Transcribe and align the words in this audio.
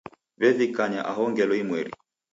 W'evikanya 0.39 1.01
aho 1.11 1.21
ngelo 1.31 1.53
imweri. 1.61 1.91